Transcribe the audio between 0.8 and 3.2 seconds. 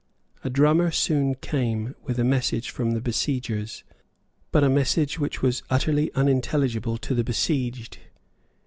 soon came with a message from the